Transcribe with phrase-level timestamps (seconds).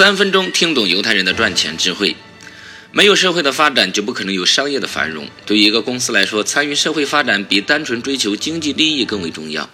[0.00, 2.16] 三分钟听懂犹太人的赚钱智慧。
[2.90, 5.28] 没有社会的发展，就不可能有商业的繁荣。
[5.44, 9.68] 对于一个公司来说，参与社会发展比单纯追求经济利益更为重要。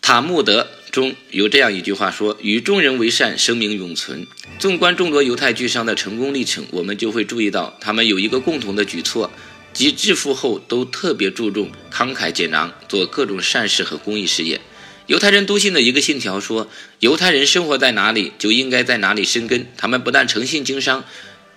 [0.00, 4.26] 塔木德中有这样一句话说：“与众人为善，生命永存。”
[4.58, 9.30] 纵观众多犹太巨商的成功历程，我们就会注意到，他们有一个共同的举措，
[9.72, 14.60] 即致富后都特别注重慷慨解囊，做各种善事和公益事业。
[15.06, 16.70] 犹太人笃信的一个信条说
[17.00, 21.04] ：“犹太人生活在哪里，就应该在哪里生根。”他们不但诚信经商。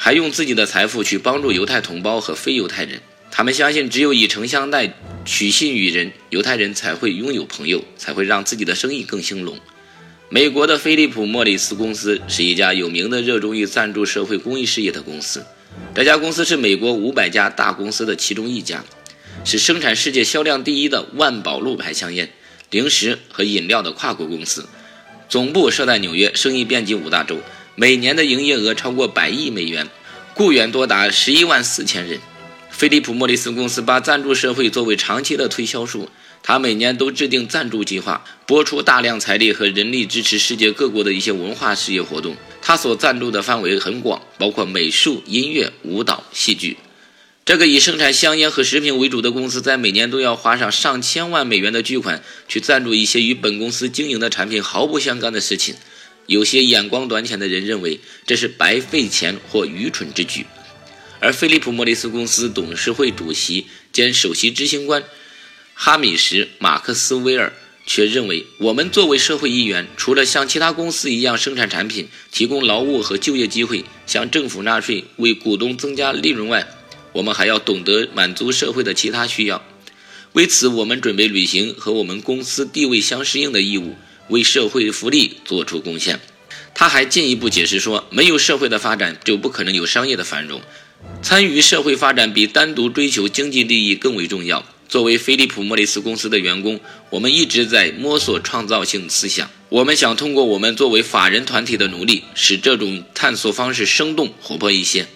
[0.00, 3.00] 还用自己的财富去帮助犹太同胞和非犹太人。
[3.32, 9.58] 他们相信，只有以诚相待、取信于人，犹太人才会拥有朋友，才会让自己的生意更兴隆。
[10.28, 15.44] 美国的飞利浦·莫里斯公司是一家有名的热衷于赞助社会公益事业的公司。
[15.96, 18.84] 这家公司是美国五百家大公司的其中一家，
[19.44, 22.30] 是生产世界销量第一的万宝路牌香烟、
[22.70, 24.68] 零食和饮料的跨国公司，
[25.28, 27.38] 总部设在纽约，生意遍及五大洲。
[27.74, 29.88] 每年的营业额超过百亿美元，
[30.34, 32.18] 雇员多达十一万四千人。
[32.70, 36.10] 菲利普·莫里斯公司把赞助社会作为长期的推销术，
[36.42, 42.36] 他每年都制定赞助计划，拨出大量财力和人力支持世界各国的一些文化事业活动。
[42.60, 46.76] 他所赞助的范围很广，包括美术、音乐、舞蹈、戏剧。
[47.48, 55.74] 这个以生产香烟和食品为主的公司在每年都要花上上千万美元的巨款去赞助一些与本公司经营的产品毫不相干的事情。
[56.26, 60.44] 有些眼光短浅的人认为这是白费钱或愚蠢之举，
[61.20, 65.02] 而菲利普·莫里斯公司董事会主席兼首席执行官
[65.72, 67.54] 哈米什·马克斯威尔
[67.86, 76.68] 却认为，我们作为社会一员，除了像其他公司一样生产产品、提供劳务和就业机会、向政府纳税、为股东增加利润外，
[77.12, 79.64] 我们还要懂得满足社会的其他需要。
[80.34, 83.96] 为此，我们准备履行和我们公司地位相适应的义务。
[84.28, 86.20] 为社会福利做出贡献。
[86.74, 90.60] 他还进一步解释说，没有社会的发展，就不可能有商业的繁荣。
[91.22, 94.62] 参与社会发展比单独追求经济利益更为重要。
[94.86, 96.78] 作为菲利普·莫里斯公司的员工，
[97.08, 99.50] 我们一直在摸索创造性思想。
[99.70, 105.06] 我们想通过我们作为法人团体的努力，使这种探索方式生动活泼一些。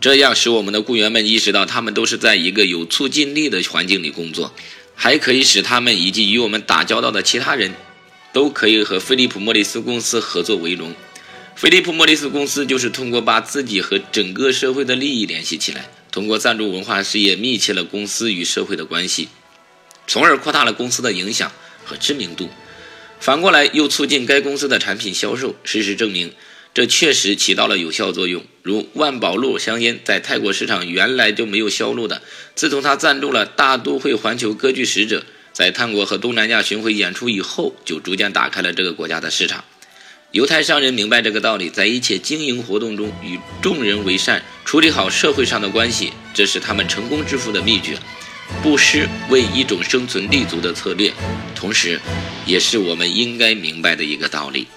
[0.00, 4.54] 这样使我们的雇员们意识到，他们都是在一个有促进力的环境里工作，
[4.94, 7.74] 还可以使他们以及与我们打交道的其他人。
[8.30, 10.94] 都可以和菲利普·莫里斯公司合作为荣。
[11.56, 19.28] 菲利普·莫里斯公司就是通过把自己和整个社会的利益联系起来，通过赞助文化事业，密切了公司与社会的关系，
[20.06, 21.50] 从而扩大了公司的影响
[21.84, 22.50] 和知名度。
[23.18, 25.56] 反过来又促进该公司的产品销售。
[25.64, 26.32] 事实证明，
[26.74, 28.44] 这确实起到了有效作用。
[28.62, 32.22] 如万宝路香烟在泰国市场原来就没有销路的，
[32.54, 35.24] 自从他赞助了大都会环球歌剧使者。
[35.52, 39.64] 在泰国和东南亚巡回演出以后，就逐渐打开了这个国家的市场。
[40.30, 47.98] 犹太商人明白这个道理，在一切经营活动中与众人为善，处理好社会上的关系，这是他们成功致富的秘诀。
[48.62, 51.12] 布施为一种生存立足的策略，
[51.56, 51.98] 同时，
[52.46, 54.68] 也是我们应该明白的一个道理。